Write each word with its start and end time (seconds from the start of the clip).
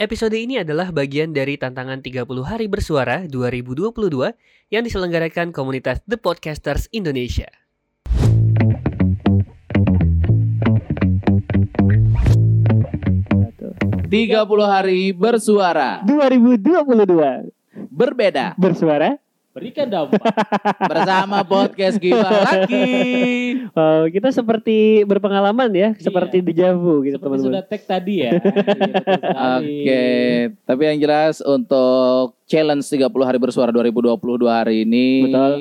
Episode 0.00 0.32
ini 0.32 0.56
adalah 0.56 0.88
bagian 0.96 1.28
dari 1.36 1.60
tantangan 1.60 2.00
30 2.00 2.24
hari 2.40 2.72
bersuara 2.72 3.28
2022 3.28 3.92
yang 4.72 4.80
diselenggarakan 4.80 5.52
komunitas 5.52 6.00
The 6.08 6.16
Podcasters 6.16 6.88
Indonesia. 6.88 7.52
Tiga 14.08 14.48
puluh 14.48 14.64
hari 14.64 15.12
bersuara 15.12 16.00
2022 16.08 17.92
berbeda 17.92 18.56
bersuara. 18.56 19.20
Berikan 19.50 19.90
dampak. 19.90 20.22
bersama 20.86 21.42
podcast 21.42 21.98
kita 21.98 22.22
lagi. 22.22 22.86
Oh, 23.74 24.06
kita 24.06 24.30
seperti 24.30 25.02
berpengalaman 25.02 25.66
ya, 25.70 25.88
seperti 25.98 26.38
Iya. 26.38 26.46
dejavu 26.46 27.02
gitu 27.02 27.18
Seperti 27.18 27.42
sudah 27.42 27.62
teman-teman. 27.66 27.66
tag 27.66 27.82
tadi 27.82 28.14
ya. 28.20 28.30
Iya. 28.40 29.58
Oke, 29.58 30.06
tapi 30.64 30.82
yang 30.86 30.98
jelas 30.98 31.42
untuk 31.42 32.38
challenge 32.46 32.86
30 32.86 33.10
hari 33.20 33.38
bersuara 33.38 33.70
2022 33.70 34.14
hari 34.46 34.86
ini. 34.86 35.26
Betul. 35.26 35.52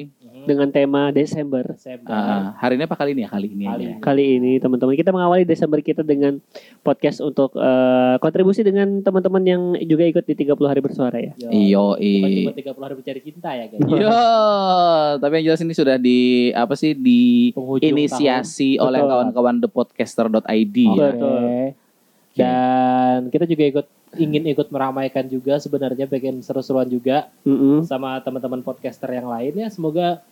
Dengan 0.50 0.74
tema 0.74 1.14
Desember. 1.14 1.62
Desember. 1.78 2.10
Ah, 2.10 2.58
hari 2.58 2.82
ini 2.82 2.90
apa 2.90 2.98
kali 2.98 3.14
ini 3.14 3.22
ya? 3.22 3.30
Kali 3.30 3.48
ini. 3.54 3.66
Kali 3.70 3.84
ini. 3.86 3.96
Kali 4.02 4.26
ini 4.42 4.52
teman-teman 4.58 4.98
kita 4.98 5.14
mengawali 5.14 5.46
Desember 5.46 5.78
kita 5.78 6.02
dengan 6.02 6.42
podcast 6.82 7.22
untuk 7.22 7.54
eh, 7.54 8.18
kontribusi 8.18 8.66
dengan 8.66 9.06
teman-teman 9.06 9.46
yang 9.46 9.62
juga 9.86 10.10
ikut 10.10 10.26
di 10.26 10.34
30 10.34 10.58
hari 10.66 10.82
bersuara 10.82 11.22
ya. 11.22 11.38
Yo. 11.38 11.54
Iyo, 11.54 11.86
Bukan 11.94 12.34
i. 12.34 12.42
cuma 12.50 12.54
30 12.58 12.82
hari 12.82 12.96
mencari 12.98 13.22
cinta 13.22 13.50
ya 13.54 13.66
guys. 13.70 13.82
Yo, 13.86 14.22
tapi 15.22 15.34
yang 15.38 15.46
jelas 15.54 15.62
ini 15.62 15.74
sudah 15.78 16.02
di 16.02 16.20
apa 16.58 16.74
sih 16.74 16.98
di 16.98 17.54
Penghujung 17.54 17.86
inisiasi 17.86 18.82
oleh 18.82 19.06
Betul. 19.06 19.12
kawan-kawan 19.14 19.56
thepodcaster.id 19.62 20.42
tahun. 20.42 20.98
ya. 20.98 21.10
Oke. 21.14 21.74
Dan 22.34 23.18
kita 23.30 23.46
juga 23.46 23.64
ikut 23.70 23.88
ingin 24.18 24.50
ikut 24.50 24.74
meramaikan 24.74 25.30
juga 25.30 25.62
sebenarnya 25.62 26.10
bikin 26.10 26.42
seru-seruan 26.42 26.90
juga 26.90 27.30
Mm-mm. 27.46 27.86
sama 27.86 28.18
teman-teman 28.26 28.66
podcaster 28.66 29.06
yang 29.14 29.30
lainnya. 29.30 29.70
Semoga 29.70 30.26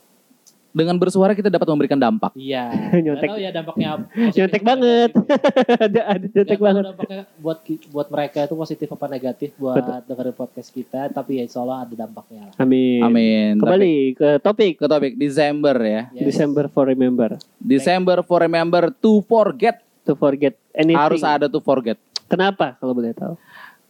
Dengan 0.78 0.96
bersuara 1.02 1.34
kita 1.34 1.50
dapat 1.50 1.66
memberikan 1.74 1.98
dampak. 1.98 2.30
iya. 2.38 2.70
Nyontek. 3.06 3.30
Tahu 3.34 3.40
ya 3.42 3.50
dampaknya. 3.50 4.06
Nyontek 4.14 4.62
banget. 4.62 5.12
ada 5.90 6.02
ada 6.14 6.26
tahu 6.30 6.62
banget. 6.62 6.84
dampaknya 6.94 7.20
buat 7.42 7.58
buat 7.90 8.08
mereka 8.14 8.46
itu 8.46 8.54
positif 8.54 8.88
apa 8.94 9.06
negatif 9.10 9.50
buat 9.58 9.82
dengerin 10.06 10.36
podcast 10.38 10.70
kita 10.70 11.10
tapi 11.10 11.42
ya 11.42 11.50
insya 11.50 11.66
Allah 11.66 11.90
ada 11.90 11.96
dampaknya 11.98 12.54
lah. 12.54 12.56
Amin. 12.62 13.02
Amin. 13.02 13.52
Tapi 13.58 13.66
Kembali 13.66 13.96
ke 14.14 14.30
topik 14.38 14.72
ke 14.78 14.86
topik 14.86 15.14
Desember 15.18 15.74
ya. 15.82 16.14
Yes. 16.14 16.30
December 16.30 16.70
for 16.70 16.86
remember 16.86 17.42
December 17.58 18.22
for 18.22 18.46
remember 18.46 18.94
to 19.02 19.26
forget. 19.26 19.82
to 20.08 20.16
forget 20.16 20.56
anything. 20.72 20.96
Harus 20.96 21.20
ada 21.20 21.52
to 21.52 21.60
forget. 21.60 22.00
Kenapa 22.32 22.80
kalau 22.80 22.96
boleh 22.96 23.12
tahu? 23.12 23.36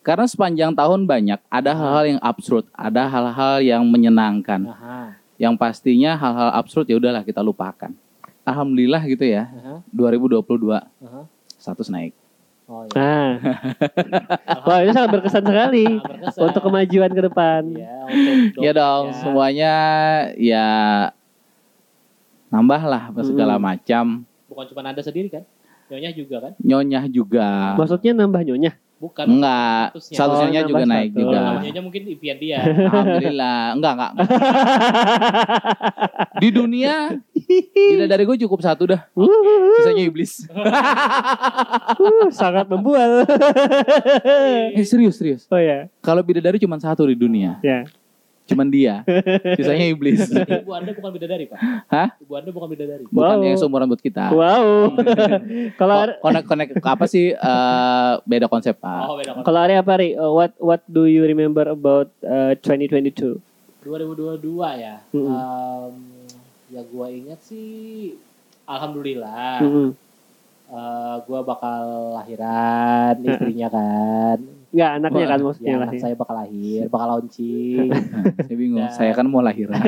Karena 0.02 0.26
sepanjang 0.26 0.72
tahun 0.74 1.04
banyak 1.04 1.38
ada 1.46 1.72
hal-hal 1.76 2.06
yang 2.16 2.22
absurd, 2.26 2.66
ada 2.74 3.06
hal-hal 3.06 3.60
yang 3.60 3.84
menyenangkan. 3.86 4.72
Aha. 4.72 5.20
Yang 5.38 5.54
pastinya 5.56 6.14
hal-hal 6.14 6.50
absurd 6.52 6.86
ya 6.86 6.98
udahlah 6.98 7.22
kita 7.22 7.40
lupakan. 7.40 7.94
Alhamdulillah 8.42 9.02
gitu 9.06 9.24
ya. 9.24 9.46
Aha. 9.48 9.74
2022 9.90 10.42
Aha. 10.74 11.22
status 11.56 11.88
naik. 11.88 12.14
Oh 12.66 12.84
iya. 12.84 12.92
Nah, 12.94 13.30
wah 14.68 14.78
ini 14.82 14.92
sangat 14.92 15.12
berkesan 15.14 15.40
sekali 15.42 15.86
Sangat 15.88 16.04
berkesan. 16.04 16.42
untuk 16.44 16.62
kemajuan 16.64 17.12
ke 17.12 17.22
depan. 17.24 17.62
Iya, 17.70 17.96
untuk 18.04 18.60
Ya 18.60 18.72
dong, 18.74 19.06
ya. 19.06 19.16
semuanya 19.16 19.74
ya 20.36 20.68
nambah 22.48 22.82
lah 22.82 23.04
segala 23.22 23.56
Hmm. 23.56 23.64
macam. 23.64 24.06
Bukan 24.48 24.66
cuma 24.68 24.80
Anda 24.82 25.00
sendiri 25.00 25.28
kan? 25.30 25.44
Nyonya 25.88 26.12
juga 26.12 26.36
kan? 26.42 26.54
Nyonyah 26.60 27.04
juga. 27.08 27.48
Maksudnya 27.76 28.12
nambah 28.14 28.44
nyonya? 28.44 28.76
Bukan. 28.98 29.26
Enggak, 29.30 29.94
statusnya. 29.94 30.18
statusnya 30.18 30.62
Oh, 30.66 30.70
juga 30.74 30.84
naik 30.84 31.10
status. 31.14 31.22
juga. 31.22 31.38
Kalau 31.38 31.62
nyonya 31.62 31.82
mungkin 31.86 32.02
impian 32.10 32.38
dia. 32.38 32.58
Alhamdulillah. 32.66 33.60
Enggak, 33.78 33.94
enggak. 33.94 34.12
enggak. 34.12 34.28
Di 36.42 36.50
dunia 36.50 36.94
tidak 37.74 38.08
dari 38.08 38.24
gue 38.26 38.38
cukup 38.42 38.60
satu 38.62 38.90
dah. 38.90 39.02
Sisanya 39.78 40.04
iblis. 40.06 40.46
uh, 40.50 42.30
sangat 42.42 42.66
membual. 42.66 43.26
Eh 44.74 44.82
serius, 44.82 45.18
serius. 45.18 45.42
oh 45.48 45.58
ya, 45.58 45.90
Kalau 46.02 46.22
bidadari 46.22 46.58
cuma 46.58 46.78
satu 46.78 47.06
di 47.06 47.14
dunia. 47.14 47.58
ya. 47.62 47.86
Cuman 48.48 48.68
dia. 48.68 49.04
Sisanya 49.54 49.86
iblis. 49.86 50.24
Ibu 50.64 50.72
Anda 50.72 50.92
bukan 50.92 51.12
bidadari, 51.12 51.46
Pak. 51.46 51.60
Hah? 51.86 52.16
Ibu 52.18 52.34
Anda 52.34 52.50
bukan 52.50 52.70
bidadari. 52.70 53.04
Bukan 53.06 53.28
Wow. 53.34 53.44
yang 53.44 53.56
seumuran 53.56 53.86
buat 53.86 54.00
kita. 54.00 54.32
Wow. 54.32 54.96
kalau 55.80 55.96
Ko- 56.00 56.16
Konek 56.24 56.44
konek 56.44 56.68
apa 56.78 57.06
sih 57.06 57.32
eh, 57.32 58.12
beda 58.22 58.48
konsep 58.48 58.74
Pak. 58.74 59.02
Oh, 59.04 59.16
beda 59.16 59.32
kan. 59.34 59.44
kalau 59.44 59.60
Ari 59.60 59.76
apa 59.76 59.92
Ari? 59.94 60.10
Uh, 60.14 60.32
what 60.32 60.52
what 60.58 60.82
do 60.86 61.06
you 61.06 61.22
remember 61.22 61.68
about 61.68 62.08
uh, 62.22 62.56
2022? 62.58 63.36
2022 63.84 64.42
ya. 64.76 65.00
Mm-mm. 65.10 65.28
Em, 65.28 65.94
ya 66.70 66.82
gua 66.84 67.08
ingat 67.08 67.40
sih 67.42 68.16
alhamdulillah 68.64 69.60
Mm-mm. 69.60 69.90
eh, 70.68 71.16
gua 71.24 71.40
bakal 71.42 71.84
lahiran 72.16 73.16
istrinya 73.22 73.68
kan. 73.70 74.40
Nggak 74.68 74.90
anaknya 74.94 75.26
kan 75.26 75.40
maksudnya 75.40 75.70
Ya, 75.70 75.78
lah. 75.78 75.88
anak 75.88 75.96
saya 75.98 76.16
bakal 76.16 76.36
lahir, 76.36 76.82
bakal 76.88 77.08
launching. 77.10 77.88
Saya 78.48 78.56
bingung. 78.56 78.84
Ya. 78.84 78.90
Saya 78.92 79.12
kan 79.12 79.26
mau 79.26 79.40
lahiran. 79.40 79.80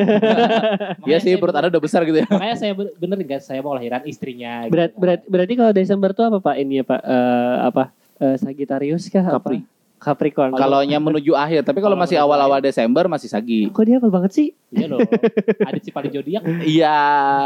Iya 1.05 1.17
sih 1.17 1.35
perut 1.35 1.51
Anda 1.51 1.67
udah 1.67 1.79
besar 1.79 2.03
gitu 2.03 2.17
ya. 2.17 2.27
Makanya 2.27 2.55
saya 2.55 2.71
bener 2.73 3.17
guys, 3.21 3.43
saya 3.43 3.59
mau 3.59 3.73
lahiran 3.73 4.03
istrinya. 4.03 4.63
gitu 4.63 4.71
Berat, 4.71 4.91
kan. 4.91 4.99
berat, 4.99 5.21
berarti 5.25 5.53
kalau 5.53 5.71
Desember 5.71 6.09
tuh 6.11 6.25
apa 6.25 6.37
Pak? 6.39 6.55
Ini 6.57 6.73
ya 6.75 6.85
Pak? 6.85 7.01
Eh, 7.01 7.55
apa? 7.61 7.83
Eh, 8.17 8.35
Sagittarius 8.35 9.07
kah? 9.07 9.25
Apa? 9.29 9.49
Capri. 9.99 10.31
Capricorn. 10.31 10.55
Kalau 10.55 10.79
nya 10.87 10.97
menuju 10.97 11.35
akhir, 11.35 11.67
tapi 11.67 11.83
kalau 11.83 11.99
masih 11.99 12.15
awal-awal 12.15 12.63
Desember 12.63 13.05
masih 13.11 13.27
Sagi. 13.27 13.67
Kok 13.67 13.83
dia 13.83 13.99
apa 13.99 14.07
banget 14.07 14.31
sih? 14.31 14.47
Iya 14.71 14.87
loh. 14.87 14.99
Adit 15.67 15.83
si 15.83 15.91
paling 15.91 16.11
zodiak. 16.15 16.41
Iya. 16.63 16.97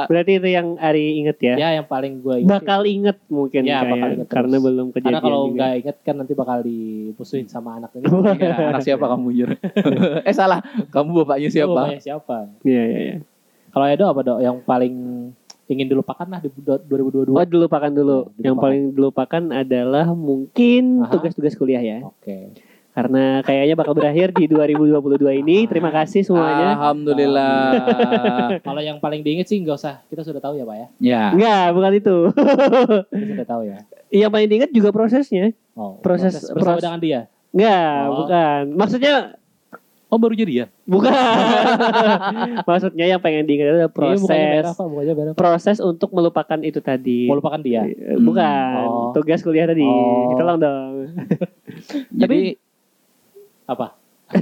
Berarti 0.06 0.32
itu 0.38 0.50
yang 0.54 0.78
Ari 0.78 1.18
inget 1.20 1.38
ya? 1.42 1.56
Ya 1.58 1.70
yang 1.82 1.90
paling 1.90 2.22
gue 2.22 2.46
ingat. 2.46 2.50
bakal 2.62 2.86
inget 2.86 3.18
mungkin 3.28 3.62
Ya, 3.66 3.82
kayak, 3.82 3.90
bakal 3.90 4.08
inget 4.14 4.28
terus. 4.30 4.36
karena 4.38 4.56
belum 4.62 4.88
kejadian 4.94 5.06
Karena 5.10 5.20
kalau 5.26 5.42
nggak 5.50 5.72
inget 5.82 5.98
kan 6.06 6.16
nanti 6.22 6.34
bakal 6.38 6.58
dimusuhin 6.62 7.48
sama 7.50 7.82
anaknya. 7.82 8.06
Iya, 8.38 8.56
anak 8.70 8.82
siapa 8.86 9.06
kamu 9.10 9.28
jujur? 9.34 9.50
eh 10.30 10.36
salah, 10.36 10.62
kamu 10.94 11.10
bapaknya 11.26 11.50
siapa? 11.50 11.74
bapaknya 11.74 12.02
siapa? 12.02 12.38
Iya 12.62 12.84
iya 12.86 13.00
iya. 13.02 13.16
Kalau 13.74 13.86
Edo 13.90 14.06
apa 14.06 14.22
dok? 14.22 14.40
Yang 14.40 14.58
paling 14.70 14.94
ingin 15.66 15.88
dilupakan 15.88 16.26
lah 16.26 16.40
di 16.40 16.50
2022. 16.52 17.32
Oh 17.32 17.46
dilupakan 17.46 17.90
dulu. 17.90 18.20
Ya, 18.20 18.20
Yang 18.20 18.32
dilupakan. 18.36 18.62
paling 18.62 18.84
dilupakan 18.92 19.44
adalah 19.54 20.06
mungkin 20.10 20.84
tugas-tugas 21.08 21.54
kuliah 21.54 21.80
ya. 21.80 21.98
Oke. 22.04 22.52
Karena 22.94 23.42
kayaknya 23.42 23.74
bakal 23.74 23.94
berakhir 23.94 24.30
di 24.32 24.46
2022 24.46 25.02
ini. 25.36 25.66
Terima 25.66 25.90
kasih 25.90 26.22
semuanya. 26.22 26.78
Alhamdulillah. 26.78 27.62
Kalau 28.62 28.78
yang 28.80 29.02
paling 29.02 29.26
diinget 29.26 29.50
sih 29.50 29.58
nggak 29.58 29.74
usah. 29.74 30.06
Kita 30.06 30.22
sudah 30.22 30.38
tahu 30.38 30.56
ya 30.56 30.64
pak 30.64 30.76
ya. 30.76 30.88
ya. 31.00 31.24
Enggak, 31.34 31.66
bukan 31.74 31.92
itu. 31.96 32.18
Kita 33.10 33.26
sudah 33.34 33.48
tahu 33.48 33.62
ya. 33.66 33.78
Yang 34.14 34.30
paling 34.30 34.48
diingat 34.48 34.70
juga 34.70 34.90
prosesnya. 34.90 35.58
Oh, 35.74 35.98
Proses- 36.00 36.38
proses 36.38 36.54
bersama 36.54 36.78
proses- 36.78 36.86
dengan 36.86 37.00
dia. 37.02 37.22
Enggak, 37.50 37.98
Oh. 38.04 38.14
bukan. 38.20 38.62
Maksudnya 38.78 39.14
Oh 40.14 40.22
baru 40.22 40.38
jadi 40.38 40.54
ya? 40.54 40.66
bukan. 40.86 41.10
Maksudnya 42.70 43.06
yang 43.08 43.18
pengen 43.18 43.50
diingat 43.50 43.66
adalah 43.68 43.82
Iya, 43.82 43.90
proses. 43.90 44.22
bukannya 44.22 44.46
merah. 45.18 45.34
Proses 45.34 45.78
untuk 45.82 46.14
melupakan 46.14 46.60
itu 46.62 46.78
tadi. 46.78 47.26
Mau 47.26 47.42
lupakan 47.42 47.58
dia. 47.58 47.82
Eh, 47.84 48.14
Bukan, 48.16 48.84
Oh. 48.86 49.10
tugas 49.10 49.42
kuliah 49.42 49.66
tadi. 49.66 49.82
Oh. 49.82 50.38
Tolong 50.38 50.60
dong. 50.60 50.94
Jadi 52.22 52.54
Apa? 53.64 53.98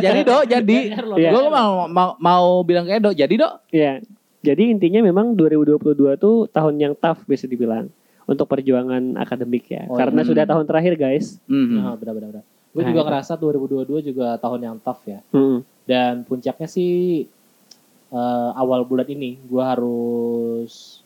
jadi 0.00 0.22
dok, 0.22 0.46
jadi. 0.46 0.78
Iya. 1.14 1.30
Gue 1.30 1.44
mau, 1.46 1.86
mau 1.86 2.08
mau 2.16 2.44
bilang 2.62 2.82
kayak 2.82 3.02
dok, 3.02 3.14
jadi 3.14 3.34
dok. 3.34 3.54
Ya. 3.68 3.92
Jadi 4.40 4.70
intinya 4.70 4.98
memang 5.00 5.34
2022 5.34 5.78
tuh 6.16 6.46
tahun 6.48 6.74
yang 6.76 6.94
tough 6.94 7.22
bisa 7.24 7.44
dibilang 7.44 7.90
untuk 8.24 8.46
perjuangan 8.46 9.14
akademik 9.16 9.66
ya. 9.68 9.86
Oh, 9.86 9.94
Karena 9.94 10.22
iya. 10.22 10.28
sudah 10.28 10.44
tahun 10.44 10.64
terakhir, 10.64 10.94
guys. 10.96 11.38
Mhm. 11.44 11.76
Nah, 11.76 11.94
benar 11.94 12.14
benar 12.14 12.28
benar. 12.30 12.44
Gue 12.68 12.82
Nah, 12.82 12.88
juga 12.88 13.00
itu. 13.00 13.08
ngerasa 13.08 13.32
2022 13.34 14.00
juga 14.04 14.36
tahun 14.36 14.60
yang 14.62 14.76
tough 14.78 15.02
ya. 15.04 15.20
Mm. 15.30 15.58
Dan 15.84 16.14
puncaknya 16.22 16.66
sih 16.66 17.24
eh, 18.08 18.16
awal 18.54 18.82
bulan 18.82 19.04
ini 19.06 19.36
gue 19.38 19.60
harus 19.60 21.04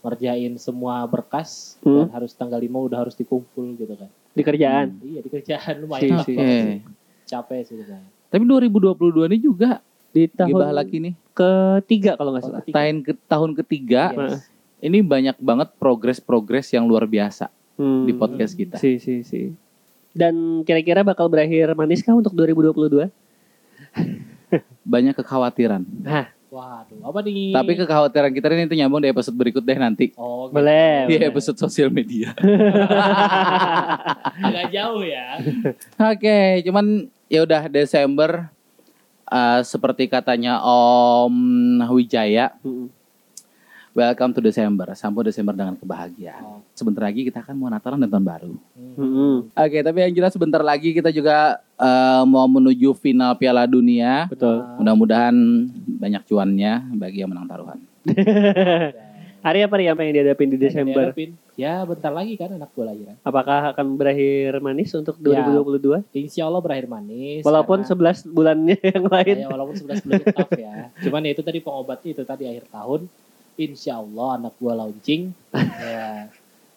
ngerjain 0.00 0.52
semua 0.54 1.00
berkas 1.04 1.80
dan 1.80 2.04
Hmm. 2.04 2.12
harus 2.12 2.30
tanggal 2.30 2.58
5 2.58 2.76
udah 2.78 3.00
harus 3.00 3.14
dikumpul 3.14 3.64
gitu 3.74 3.94
kan. 3.94 4.12
Di 4.30 4.42
kerjaan. 4.42 5.00
Iya 5.00 5.20
di 5.20 5.30
kerjaan 5.30 5.74
Si, 5.74 5.80
lumayan 5.82 6.20
si. 6.20 6.36
Oke. 6.36 6.44
sih. 6.60 6.78
Capek 7.24 7.60
sih 7.62 7.74
sebenarnya. 7.74 8.10
Tapi 8.28 8.44
2022 8.44 9.24
ini 9.24 9.38
juga 9.38 9.80
Di 10.10 10.28
tahun 10.28 10.52
gibah 10.52 10.70
lagi 10.70 10.96
nih. 11.00 11.14
ketiga 11.32 12.12
kalau 12.14 12.30
nggak 12.30 12.44
salah. 12.44 12.60
Ketiga. 12.60 12.76
Tahun 12.76 12.96
ke 13.00 13.12
tahun 13.24 13.50
ketiga 13.56 14.02
Yes. 14.12 14.44
ini 14.78 14.98
banyak 15.00 15.36
banget 15.38 15.68
progres-progres 15.74 16.68
yang 16.70 16.84
luar 16.84 17.06
biasa 17.06 17.48
Hmm. 17.74 18.04
di 18.04 18.12
podcast 18.12 18.52
kita. 18.52 18.76
Si, 18.76 19.00
si, 19.00 19.24
si. 19.24 19.48
Dan 20.14 20.62
kira-kira 20.62 21.02
bakal 21.02 21.26
berakhir 21.26 21.74
maniskah 21.74 22.14
untuk 22.14 22.32
2022? 22.38 23.10
Banyak 24.86 25.18
kekhawatiran. 25.18 25.82
Nah, 25.82 26.30
Waduh, 26.54 27.02
apa 27.02 27.18
nih? 27.26 27.50
Tapi 27.50 27.72
kekhawatiran 27.82 28.30
kita 28.30 28.46
ini 28.54 28.70
itu 28.70 28.78
nyambung 28.78 29.02
di 29.02 29.10
episode 29.10 29.34
berikut 29.34 29.58
deh 29.66 29.74
nanti. 29.74 30.14
oh, 30.14 30.46
gitu. 30.46 30.54
Boleh. 30.54 31.10
Di 31.10 31.18
episode 31.26 31.58
sosial 31.58 31.90
media. 31.90 32.30
Agak 34.46 34.70
jauh 34.70 35.02
ya. 35.02 35.42
Oke, 36.14 36.62
cuman 36.62 37.10
ya 37.26 37.42
udah 37.42 37.66
Desember 37.66 38.46
eh, 39.26 39.60
seperti 39.66 40.06
katanya 40.06 40.62
Om 40.62 41.34
Wijaya. 41.90 42.54
Welcome 43.94 44.34
to 44.34 44.40
Desember. 44.40 44.90
Sambut 44.92 45.24
Desember 45.24 45.54
dengan 45.54 45.74
kebahagiaan. 45.74 46.42
Oh. 46.42 46.60
Sebentar 46.72 47.06
lagi 47.06 47.22
kita 47.22 47.40
akan 47.40 47.54
mau 47.54 47.70
Natalan 47.70 48.02
dan 48.02 48.10
tahun 48.10 48.26
baru. 48.26 48.52
Hmm. 48.98 49.38
Oke, 49.48 49.78
tapi 49.80 49.98
yang 50.00 50.12
jelas 50.12 50.34
sebentar 50.34 50.60
lagi 50.60 50.90
kita 50.90 51.08
juga 51.08 51.58
eh, 51.74 52.22
mau 52.24 52.44
menuju 52.44 52.92
final 52.94 53.38
Piala 53.38 53.64
Dunia. 53.64 54.26
Betul. 54.26 54.60
Mudah-mudahan 54.76 55.34
banyak 55.88 56.22
cuannya 56.26 56.72
bagi 56.92 57.22
yang 57.22 57.30
menang 57.30 57.46
taruhan. 57.46 57.78
Hari 59.44 59.60
apa 59.60 59.76
nih 59.76 59.92
apa 59.92 60.00
yang 60.00 60.12
dihadapin 60.16 60.48
di 60.48 60.56
Desember? 60.56 61.12
dihadapin. 61.12 61.36
Ya 61.54 61.84
bentar 61.84 62.08
lagi 62.08 62.32
kan 62.34 62.48
anak 62.50 62.72
gue 62.72 62.80
lahiran. 62.80 63.14
Apakah 63.20 63.76
akan 63.76 63.94
berakhir 63.94 64.56
manis 64.58 64.88
untuk 64.96 65.20
Ya. 65.20 65.44
2022? 65.44 66.00
Insya 66.16 66.48
Allah 66.48 66.64
berakhir 66.64 66.88
manis. 66.88 67.44
Walaupun 67.44 67.84
karena- 67.84 68.16
11 68.16 68.24
bulannya 68.26 68.76
yang 68.96 69.04
lain. 69.04 69.36
ya, 69.36 69.46
walaupun 69.46 69.76
11 69.76 70.00
bulan 70.00 70.20
tough 70.32 70.52
ya. 70.56 70.74
Cuman 71.04 71.20
ya 71.22 71.30
itu 71.30 71.42
tadi 71.44 71.58
pengobatnya 71.60 72.10
itu 72.10 72.24
tadi 72.24 72.44
akhir 72.48 72.72
tahun. 72.72 73.00
Insya 73.54 74.02
Allah 74.02 74.42
anak 74.42 74.54
gue 74.58 74.72
launching. 74.72 75.22
ya. 75.84 76.28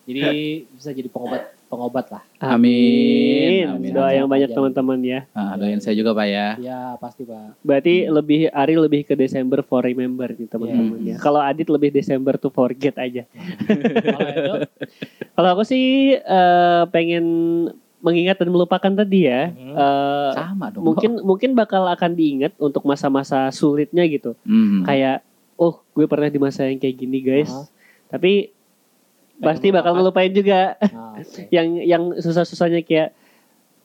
Jadi 0.08 0.24
bisa 0.72 0.90
jadi 0.96 1.10
pengobat 1.12 1.58
pengobat 1.68 2.08
lah. 2.08 2.24
Amin. 2.40 3.68
Amin. 3.68 3.92
Doa 3.92 4.16
yang 4.16 4.28
banyak 4.32 4.56
teman-teman 4.56 5.00
ya. 5.04 5.20
Nah, 5.36 5.60
doain 5.60 5.84
saya 5.84 6.00
juga 6.00 6.16
Pak 6.16 6.28
ya. 6.32 6.48
Ya 6.64 6.96
pasti 6.96 7.28
pak. 7.28 7.60
Berarti 7.60 8.08
lebih 8.08 8.48
Ari 8.56 8.80
lebih 8.80 9.04
ke 9.04 9.14
Desember 9.20 9.60
for 9.68 9.84
remember 9.84 10.32
nih 10.32 10.48
teman-teman 10.48 11.00
ya. 11.04 11.16
Kalau 11.20 11.44
Adit 11.44 11.68
lebih 11.68 11.92
Desember 11.92 12.40
to 12.40 12.48
forget 12.48 12.96
aja. 12.96 13.28
Kalau 15.36 15.50
aku 15.54 15.64
sih 15.68 16.16
eh, 16.16 16.84
pengen 16.90 17.26
mengingat 18.00 18.40
dan 18.40 18.48
melupakan 18.48 18.92
tadi 19.04 19.28
ya. 19.28 19.52
Mhm. 19.52 19.76
Eh, 19.76 20.32
Sama 20.40 20.72
dong. 20.72 20.88
mungkin 20.88 21.20
mungkin 21.20 21.52
bakal 21.52 21.84
akan 21.92 22.16
diingat 22.16 22.56
untuk 22.64 22.88
masa-masa 22.88 23.52
sulitnya 23.52 24.08
gitu. 24.08 24.40
Hmm. 24.48 24.88
Kayak 24.88 25.27
oh 25.58 25.82
gue 25.92 26.06
pernah 26.06 26.30
di 26.30 26.40
masa 26.40 26.70
yang 26.70 26.80
kayak 26.80 26.98
gini 26.98 27.20
guys. 27.20 27.52
Ah. 27.52 27.68
Tapi 28.08 28.56
pasti 29.38 29.70
bakal 29.70 29.94
ngelupain 29.94 30.34
juga 30.34 30.76
nah, 30.82 31.18
oke. 31.22 31.50
yang 31.54 31.78
yang 31.86 32.04
susah-susahnya 32.18 32.82
kayak 32.82 33.14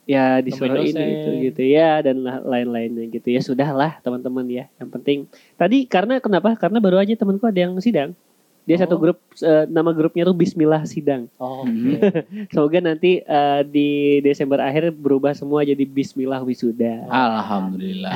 ya 0.09 0.43
disuruh 0.43 0.83
ini 0.83 0.97
dosen. 0.97 1.13
itu 1.15 1.31
gitu 1.53 1.63
ya 1.63 2.03
dan 2.03 2.25
la- 2.25 2.43
lain-lainnya 2.43 3.07
gitu 3.07 3.31
ya 3.31 3.39
sudahlah 3.39 4.03
teman-teman 4.03 4.49
ya 4.51 4.65
yang 4.83 4.91
penting 4.91 5.19
tadi 5.55 5.87
karena 5.87 6.19
kenapa 6.19 6.59
karena 6.59 6.83
baru 6.83 6.99
aja 6.99 7.15
temanku 7.15 7.47
ada 7.47 7.61
yang 7.69 7.77
sidang 7.79 8.17
dia 8.63 8.77
satu 8.77 8.95
Oh. 8.95 9.01
grup 9.01 9.19
eh, 9.37 9.65
nama 9.67 9.91
grupnya 9.91 10.23
tuh 10.23 10.33
Bismillah 10.33 10.83
sidang 10.85 11.27
Oh, 11.35 11.63
oke. 11.63 11.99
semoga 12.53 12.79
nanti 12.81 13.19
eh, 13.19 13.61
di 13.65 13.89
Desember 14.19 14.59
akhir 14.59 14.91
berubah 14.93 15.33
semua 15.33 15.63
jadi 15.63 15.83
Bismillah 15.83 16.41
wisuda 16.41 17.07
Alhamdulillah. 17.07 18.15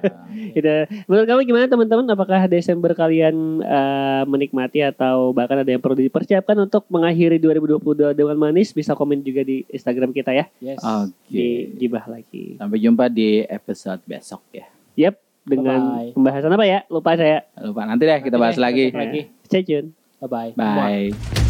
gitu. 0.56 0.74
menurut 1.04 1.26
kamu 1.26 1.40
gimana 1.44 1.64
teman-teman 1.66 2.06
apakah 2.08 2.40
Desember 2.46 2.92
kalian 2.92 3.34
eh, 3.60 4.22
menikmati 4.24 4.80
atau 4.82 5.30
bahkan 5.30 5.58
ada 5.58 5.68
yang 5.68 5.78
perlu 5.78 5.98
dipersiapkan 5.98 6.56
untuk 6.58 6.88
mengakhiri 6.88 7.36
2022 7.36 7.82
dengan 8.12 8.36
manis 8.38 8.70
bisa 8.70 8.92
komen 8.92 9.20
juga 9.20 9.42
di 9.42 9.64
Instagram 9.68 10.10
kita 10.10 10.32
ya 10.32 10.46
Yes. 10.58 10.80
Oke. 10.80 11.12
di 11.26 11.46
gibah 11.76 12.06
lagi. 12.06 12.56
Sampai 12.56 12.78
jumpa 12.78 13.06
di 13.06 13.42
episode 13.42 14.00
besok 14.02 14.40
ya. 14.50 14.64
Yap, 14.94 15.16
dengan 15.42 15.80
Bye-bye. 15.98 16.12
pembahasan 16.14 16.50
apa 16.50 16.64
ya? 16.64 16.78
Lupa 16.86 17.12
saya. 17.12 17.42
Lupa 17.58 17.82
nanti 17.82 18.04
deh 18.04 18.20
kita 18.20 18.36
bahas 18.36 18.54
Nanti 18.54 18.62
lagi. 18.62 18.84
deh, 18.84 18.94
lagi. 18.94 19.20
Stay 19.52 19.62
tune. 19.62 19.92
Bye 20.22 20.28
bye. 20.28 20.52
Bye. 20.56 21.41